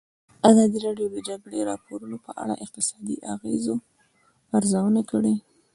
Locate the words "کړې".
5.11-5.35